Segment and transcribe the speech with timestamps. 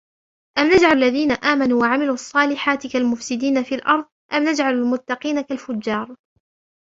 [0.57, 6.15] أَمْ نَجْعَلُ الَّذِينَ آمَنُوا وَعَمِلُوا الصَّالِحَاتِ كَالْمُفْسِدِينَ فِي الْأَرْضِ أَمْ نَجْعَلُ الْمُتَّقِينَ كَالْفُجَّارِ